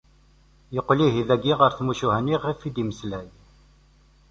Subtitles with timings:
[0.75, 3.27] Yeqqel ihi dagi ɣer tmucuha-nni i ɣef i d-yemmeslay.